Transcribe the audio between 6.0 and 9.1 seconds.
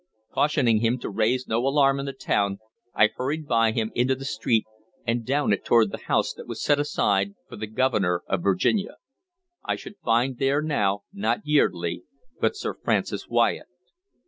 house that was set aside for the Governor of Virginia.